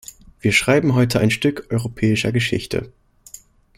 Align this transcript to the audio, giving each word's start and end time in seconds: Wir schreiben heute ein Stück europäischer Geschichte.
Wir 0.39 0.51
schreiben 0.51 0.95
heute 0.95 1.19
ein 1.19 1.29
Stück 1.29 1.67
europäischer 1.69 2.31
Geschichte. 2.31 2.91